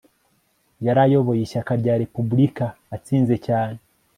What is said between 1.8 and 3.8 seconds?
rya republika atsinze cyane